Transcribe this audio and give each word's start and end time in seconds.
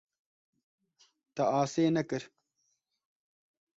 Te 1.33 1.43
asê 1.61 1.85
nekir. 1.95 2.23